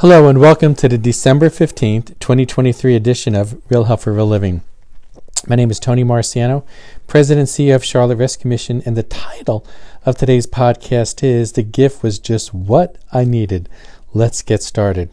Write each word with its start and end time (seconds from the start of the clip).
Hello 0.00 0.28
and 0.28 0.40
welcome 0.40 0.74
to 0.76 0.88
the 0.88 0.96
December 0.96 1.50
15th, 1.50 2.18
2023 2.20 2.96
edition 2.96 3.34
of 3.34 3.60
Real 3.70 3.84
Help 3.84 4.00
for 4.00 4.14
Real 4.14 4.26
Living. 4.26 4.62
My 5.46 5.56
name 5.56 5.70
is 5.70 5.78
Tony 5.78 6.04
Marciano, 6.04 6.64
President 7.06 7.40
and 7.40 7.48
CEO 7.48 7.74
of 7.74 7.84
Charlotte 7.84 8.16
Rescue 8.16 8.48
Mission, 8.48 8.82
and 8.86 8.96
the 8.96 9.02
title 9.02 9.62
of 10.06 10.16
today's 10.16 10.46
podcast 10.46 11.22
is 11.22 11.52
The 11.52 11.62
Gift 11.62 12.02
Was 12.02 12.18
Just 12.18 12.54
What 12.54 12.96
I 13.12 13.24
Needed. 13.24 13.68
Let's 14.14 14.40
get 14.40 14.62
started. 14.62 15.10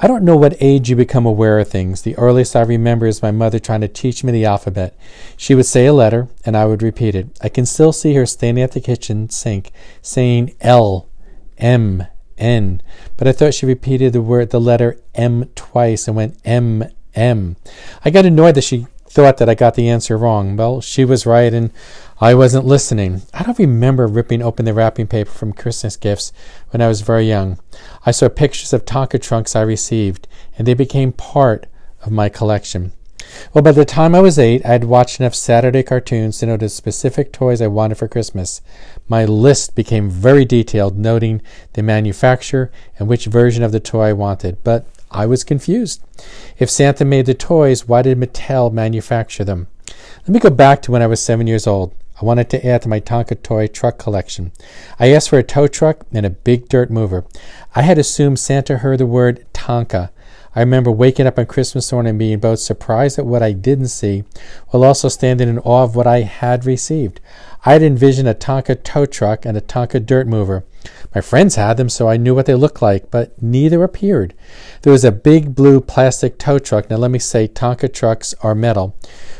I 0.00 0.08
don't 0.08 0.24
know 0.24 0.36
what 0.36 0.56
age 0.58 0.90
you 0.90 0.96
become 0.96 1.24
aware 1.24 1.60
of 1.60 1.68
things. 1.68 2.02
The 2.02 2.18
earliest 2.18 2.56
I 2.56 2.62
remember 2.62 3.06
is 3.06 3.22
my 3.22 3.30
mother 3.30 3.60
trying 3.60 3.82
to 3.82 3.88
teach 3.88 4.24
me 4.24 4.32
the 4.32 4.46
alphabet. 4.46 4.98
She 5.36 5.54
would 5.54 5.66
say 5.66 5.86
a 5.86 5.92
letter, 5.92 6.26
and 6.44 6.56
I 6.56 6.64
would 6.64 6.82
repeat 6.82 7.14
it. 7.14 7.28
I 7.40 7.48
can 7.48 7.66
still 7.66 7.92
see 7.92 8.14
her 8.14 8.26
standing 8.26 8.64
at 8.64 8.72
the 8.72 8.80
kitchen 8.80 9.30
sink 9.30 9.70
saying 10.02 10.56
L, 10.60 11.08
M, 11.56 12.08
N. 12.38 12.82
But 13.16 13.28
I 13.28 13.32
thought 13.32 13.54
she 13.54 13.66
repeated 13.66 14.12
the 14.12 14.22
word, 14.22 14.50
the 14.50 14.60
letter 14.60 15.00
M 15.14 15.44
twice 15.54 16.06
and 16.06 16.16
went 16.16 16.38
M, 16.44 16.84
M. 17.14 17.56
I 18.04 18.10
got 18.10 18.26
annoyed 18.26 18.54
that 18.54 18.64
she 18.64 18.86
thought 19.12 19.36
that 19.36 19.48
I 19.48 19.54
got 19.54 19.74
the 19.74 19.88
answer 19.88 20.16
wrong. 20.16 20.56
Well, 20.56 20.80
she 20.80 21.04
was 21.04 21.26
right 21.26 21.52
and 21.52 21.70
I 22.18 22.34
wasn't 22.34 22.64
listening. 22.64 23.22
I 23.34 23.42
don't 23.42 23.58
remember 23.58 24.06
ripping 24.06 24.42
open 24.42 24.64
the 24.64 24.72
wrapping 24.72 25.06
paper 25.06 25.30
from 25.30 25.52
Christmas 25.52 25.96
gifts 25.96 26.32
when 26.70 26.80
I 26.80 26.88
was 26.88 27.02
very 27.02 27.28
young. 27.28 27.58
I 28.06 28.10
saw 28.12 28.28
pictures 28.28 28.72
of 28.72 28.84
Tonka 28.84 29.20
trunks 29.20 29.54
I 29.54 29.62
received, 29.62 30.28
and 30.56 30.66
they 30.66 30.74
became 30.74 31.12
part 31.12 31.66
of 32.02 32.12
my 32.12 32.28
collection. 32.28 32.92
Well, 33.52 33.62
by 33.62 33.72
the 33.72 33.84
time 33.84 34.14
I 34.14 34.20
was 34.20 34.38
eight, 34.38 34.64
I 34.64 34.68
had 34.68 34.84
watched 34.84 35.20
enough 35.20 35.34
Saturday 35.34 35.82
cartoons 35.82 36.38
to 36.38 36.56
the 36.56 36.68
specific 36.68 37.32
toys 37.32 37.60
I 37.60 37.66
wanted 37.66 37.98
for 37.98 38.08
Christmas. 38.08 38.60
My 39.08 39.24
list 39.24 39.74
became 39.74 40.10
very 40.10 40.44
detailed, 40.44 40.98
noting 40.98 41.42
the 41.74 41.82
manufacturer 41.82 42.70
and 42.98 43.08
which 43.08 43.26
version 43.26 43.62
of 43.62 43.72
the 43.72 43.80
toy 43.80 44.04
I 44.08 44.12
wanted, 44.12 44.62
but 44.64 44.86
I 45.10 45.26
was 45.26 45.44
confused. 45.44 46.02
If 46.58 46.70
Santa 46.70 47.04
made 47.04 47.26
the 47.26 47.34
toys, 47.34 47.86
why 47.86 48.02
did 48.02 48.18
Mattel 48.18 48.72
manufacture 48.72 49.44
them? 49.44 49.68
Let 50.22 50.28
me 50.28 50.40
go 50.40 50.50
back 50.50 50.82
to 50.82 50.92
when 50.92 51.02
I 51.02 51.06
was 51.06 51.22
seven 51.22 51.46
years 51.46 51.66
old. 51.66 51.94
I 52.20 52.24
wanted 52.24 52.50
to 52.50 52.66
add 52.66 52.82
to 52.82 52.88
my 52.88 53.00
Tonka 53.00 53.42
toy 53.42 53.66
truck 53.66 53.98
collection. 53.98 54.52
I 55.00 55.10
asked 55.12 55.28
for 55.28 55.38
a 55.38 55.42
tow 55.42 55.66
truck 55.66 56.06
and 56.12 56.24
a 56.24 56.30
big 56.30 56.68
dirt 56.68 56.90
mover. 56.90 57.24
I 57.74 57.82
had 57.82 57.98
assumed 57.98 58.38
Santa 58.38 58.78
heard 58.78 59.00
the 59.00 59.06
word 59.06 59.44
Tonka 59.52 60.10
I 60.54 60.60
remember 60.60 60.90
waking 60.90 61.26
up 61.26 61.38
on 61.38 61.46
Christmas 61.46 61.90
morning 61.92 62.10
and 62.10 62.18
being 62.18 62.38
both 62.38 62.58
surprised 62.58 63.18
at 63.18 63.24
what 63.24 63.42
I 63.42 63.52
didn't 63.52 63.88
see, 63.88 64.24
while 64.68 64.84
also 64.84 65.08
standing 65.08 65.48
in 65.48 65.58
awe 65.60 65.84
of 65.84 65.96
what 65.96 66.06
I 66.06 66.20
had 66.20 66.66
received. 66.66 67.20
I 67.64 67.72
had 67.72 67.82
envisioned 67.82 68.28
a 68.28 68.34
Tonka 68.34 68.82
tow 68.82 69.06
truck 69.06 69.46
and 69.46 69.56
a 69.56 69.62
Tonka 69.62 70.04
dirt 70.04 70.26
mover. 70.26 70.64
My 71.14 71.20
friends 71.20 71.54
had 71.54 71.76
them, 71.76 71.88
so 71.88 72.08
I 72.08 72.16
knew 72.16 72.34
what 72.34 72.46
they 72.46 72.54
looked 72.54 72.82
like, 72.82 73.10
but 73.10 73.40
neither 73.40 73.82
appeared. 73.82 74.34
There 74.82 74.92
was 74.92 75.04
a 75.04 75.12
big 75.12 75.54
blue 75.54 75.80
plastic 75.80 76.38
tow 76.38 76.58
truck. 76.58 76.90
Now, 76.90 76.96
let 76.96 77.10
me 77.10 77.18
say, 77.18 77.48
Tonka 77.48 77.92
trucks 77.92 78.34
are 78.42 78.54
metal, 78.54 78.96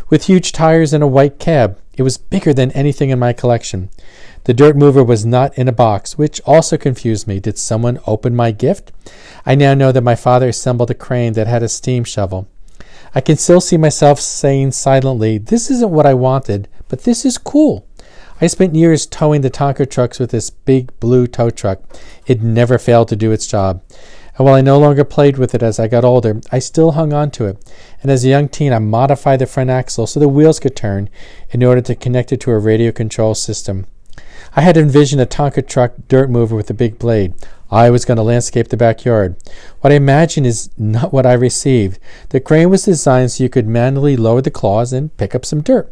with 0.09 0.25
huge 0.25 0.53
tires 0.53 0.93
and 0.93 1.03
a 1.03 1.09
white 1.09 1.39
cab. 1.39 1.79
It 1.95 2.03
was 2.05 2.17
bigger 2.17 2.55
than 2.55 2.71
anything 2.73 3.11
in 3.11 3.19
my 3.19 3.35
collection. 3.35 3.91
The 4.45 4.55
dirt 4.55 4.77
mover 4.77 5.05
was 5.05 5.25
not 5.25 5.57
in 5.57 5.69
a 5.69 5.73
box, 5.73 6.19
which 6.19 6.41
also 6.45 6.77
confused 6.77 7.29
me. 7.29 7.39
Did 7.39 7.59
someone 7.59 8.01
open 8.09 8.35
my 8.35 8.51
gift? 8.51 8.91
I 9.47 9.55
now 9.55 9.75
know 9.75 9.93
that 9.93 10.03
my 10.03 10.17
father 10.17 10.49
assembled 10.49 10.91
a 10.91 10.95
crane 10.95 11.35
that 11.35 11.47
had 11.47 11.63
a 11.63 11.69
steam 11.69 12.03
shovel. 12.03 12.49
I 13.15 13.21
can 13.21 13.37
still 13.37 13.61
see 13.61 13.77
myself 13.77 14.19
saying 14.19 14.73
silently, 14.73 15.39
This 15.39 15.71
isn't 15.71 15.93
what 15.93 16.07
I 16.07 16.15
wanted, 16.15 16.67
but 16.89 17.05
this 17.05 17.25
is 17.25 17.39
cool. 17.39 17.87
I 18.41 18.49
spent 18.49 18.75
years 18.75 19.07
towing 19.07 19.43
the 19.43 19.51
Tonka 19.51 19.89
trucks 19.89 20.19
with 20.19 20.33
this 20.33 20.51
big 20.51 20.99
blue 20.99 21.29
tow 21.29 21.51
truck. 21.51 21.81
It 22.27 22.43
never 22.43 22.79
failed 22.79 23.07
to 23.09 23.17
do 23.17 23.31
its 23.31 23.47
job. 23.47 23.85
And 24.37 24.47
while 24.47 24.57
I 24.57 24.63
no 24.63 24.79
longer 24.79 25.05
played 25.05 25.39
with 25.39 25.55
it 25.55 25.63
as 25.63 25.79
I 25.79 25.87
got 25.87 26.05
older, 26.05 26.41
I 26.51 26.59
still 26.59 26.93
hung 26.93 27.13
on 27.13 27.31
to 27.33 27.45
it. 27.47 27.73
And 28.01 28.11
as 28.11 28.25
a 28.25 28.29
young 28.29 28.49
teen, 28.49 28.73
I 28.73 28.81
modified 28.81 29.39
the 29.39 29.47
front 29.47 29.71
axle 29.71 30.09
so 30.09 30.19
the 30.19 30.27
wheels 30.27 30.59
could 30.59 30.75
turn 30.75 31.09
in 31.51 31.63
order 31.63 31.83
to 31.83 31.95
connect 31.95 32.33
it 32.33 32.41
to 32.41 32.51
a 32.51 32.59
radio 32.59 32.91
control 32.91 33.37
system. 33.37 33.87
I 34.55 34.61
had 34.61 34.77
envisioned 34.77 35.21
a 35.23 35.27
Tonka 35.27 35.67
truck 35.67 35.95
dirt 36.09 36.31
mover 36.31 36.57
with 36.57 36.71
a 36.71 36.75
big 36.75 36.99
blade. 36.99 37.35
I 37.71 37.89
was 37.89 38.05
going 38.05 38.17
to 38.17 38.23
landscape 38.23 38.69
the 38.69 38.77
backyard. 38.77 39.35
What 39.81 39.95
I 39.95 39.97
imagined 39.97 40.47
is 40.47 40.69
not 40.77 41.11
what 41.11 41.25
I 41.25 41.33
received. 41.33 41.99
The 42.29 42.39
crane 42.39 42.69
was 42.69 42.85
designed 42.85 43.33
so 43.33 43.43
you 43.43 43.49
could 43.49 43.67
manually 43.67 44.15
lower 44.15 44.43
the 44.43 44.51
claws 44.51 44.93
and 44.93 45.17
pick 45.17 45.35
up 45.35 45.47
some 45.47 45.63
dirt. 45.63 45.91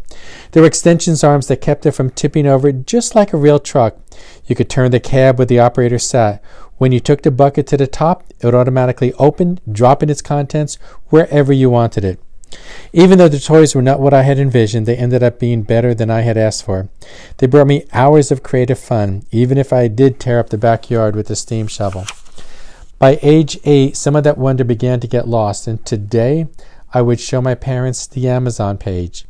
There 0.53 0.63
were 0.63 0.67
extensions 0.67 1.25
arms 1.25 1.47
that 1.47 1.63
kept 1.63 1.87
it 1.87 1.93
from 1.93 2.11
tipping 2.11 2.47
over 2.47 2.71
just 2.71 3.15
like 3.15 3.33
a 3.33 3.39
real 3.39 3.59
truck. 3.59 3.97
You 4.45 4.55
could 4.55 4.69
turn 4.69 4.91
the 4.91 5.01
cab 5.01 5.39
where 5.39 5.47
the 5.47 5.59
operator 5.59 5.99
sat. 5.99 6.45
When 6.77 6.93
you 6.93 7.01
took 7.01 7.23
the 7.23 7.31
bucket 7.31 7.67
to 7.69 7.79
the 7.79 7.87
top, 7.87 8.25
it 8.29 8.45
would 8.45 8.55
automatically 8.55 9.15
open, 9.15 9.59
dropping 9.71 10.11
its 10.11 10.21
contents 10.21 10.77
wherever 11.09 11.51
you 11.51 11.71
wanted 11.71 12.05
it. 12.05 12.21
Even 12.93 13.19
though 13.19 13.29
the 13.29 13.39
toys 13.39 13.75
were 13.75 13.83
not 13.83 14.01
what 14.01 14.13
I 14.13 14.23
had 14.23 14.39
envisioned, 14.39 14.87
they 14.87 14.97
ended 14.97 15.23
up 15.23 15.39
being 15.39 15.63
better 15.63 15.95
than 15.95 16.11
I 16.11 16.23
had 16.23 16.37
asked 16.37 16.65
for. 16.65 16.89
They 17.39 17.47
brought 17.47 17.67
me 17.67 17.87
hours 17.93 18.31
of 18.31 18.43
creative 18.43 18.79
fun, 18.79 19.25
even 19.31 19.59
if 19.59 19.73
I 19.73 19.89
did 19.89 20.19
tear 20.19 20.39
up 20.39 20.51
the 20.51 20.59
backyard 20.59 21.15
with 21.15 21.31
a 21.31 21.37
steam 21.37 21.67
shovel. 21.69 22.05
By 22.99 23.19
age 23.23 23.59
eight, 23.65 23.97
some 23.97 24.17
of 24.17 24.25
that 24.25 24.39
wonder 24.39 24.65
began 24.65 25.01
to 25.01 25.07
get 25.07 25.29
lost, 25.29 25.67
and 25.67 25.85
today 25.87 26.49
I 26.93 27.03
would 27.03 27.21
show 27.21 27.41
my 27.41 27.55
parents 27.55 28.07
the 28.07 28.29
Amazon 28.29 28.77
page. 28.77 29.25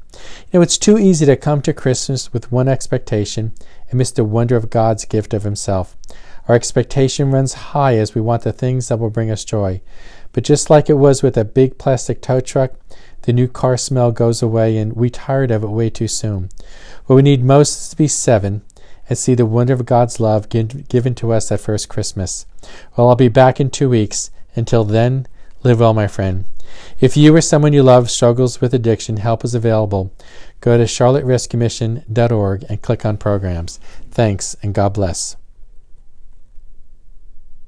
You 0.51 0.59
know, 0.59 0.63
it's 0.63 0.79
too 0.79 0.99
easy 0.99 1.27
to 1.27 1.37
come 1.37 1.63
to 1.63 1.73
Christmas 1.73 2.33
with 2.33 2.51
one 2.51 2.69
expectation 2.69 3.53
and 3.89 3.99
miss 3.99 4.11
the 4.11 4.25
wonder 4.25 4.57
of 4.57 4.71
God's 4.71 5.05
gift 5.05 5.35
of 5.35 5.45
Himself. 5.45 5.97
Our 6.49 6.55
expectation 6.55 7.31
runs 7.31 7.55
high 7.55 7.97
as 7.97 8.15
we 8.15 8.21
want 8.21 8.43
the 8.43 8.53
things 8.53 8.89
that 8.89 8.99
will 8.99 9.11
bring 9.11 9.31
us 9.31 9.45
joy. 9.45 9.83
But 10.33 10.45
just 10.45 10.71
like 10.71 10.91
it 10.91 10.95
was 10.95 11.23
with 11.23 11.37
a 11.37 11.45
big 11.45 11.79
plastic 11.79 12.21
tow 12.23 12.41
truck, 12.41 12.73
the 13.23 13.33
new 13.33 13.49
car 13.49 13.77
smell 13.77 14.13
goes 14.13 14.43
away 14.43 14.77
and 14.77 14.95
we 14.95 15.11
tired 15.11 15.51
of 15.51 15.63
it 15.63 15.69
way 15.69 15.91
too 15.91 16.09
soon. 16.09 16.49
What 17.07 17.17
we 17.17 17.23
need 17.23 17.45
most 17.45 17.81
is 17.81 17.89
to 17.89 17.97
be 17.97 18.09
seven 18.09 18.63
and 19.09 19.19
see 19.19 19.35
the 19.35 19.45
wonder 19.45 19.73
of 19.73 19.85
God's 19.85 20.21
love 20.21 20.49
given 20.49 21.15
to 21.17 21.33
us 21.33 21.51
at 21.51 21.61
first 21.61 21.89
Christmas. 21.89 22.47
Well, 22.97 23.09
I'll 23.09 23.17
be 23.17 23.29
back 23.29 23.61
in 23.61 23.71
two 23.71 23.89
weeks. 23.89 24.31
Until 24.55 24.85
then, 24.85 25.27
live 25.63 25.81
well, 25.81 25.95
my 25.95 26.07
friend. 26.07 26.45
If 27.01 27.17
you 27.17 27.35
or 27.35 27.41
someone 27.41 27.73
you 27.73 27.83
love 27.83 28.11
struggles 28.11 28.61
with 28.61 28.73
addiction, 28.73 29.17
help 29.17 29.45
is 29.45 29.55
available. 29.55 30.13
Go 30.61 30.79
to 30.79 30.85
charlotterescuemission.org 30.85 32.65
and 32.69 32.83
click 32.83 33.05
on 33.05 33.17
programs. 33.17 33.81
Thanks 34.11 34.57
and 34.63 34.75
God 34.75 34.95
bless. 34.95 35.37